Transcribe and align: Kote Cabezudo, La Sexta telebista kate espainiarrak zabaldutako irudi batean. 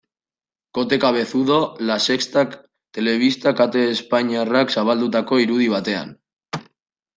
Kote 0.77 0.97
Cabezudo, 1.03 1.57
La 1.89 1.97
Sexta 2.05 2.45
telebista 2.99 3.55
kate 3.61 3.85
espainiarrak 3.91 4.75
zabaldutako 4.79 5.41
irudi 5.47 5.71
batean. 5.79 6.19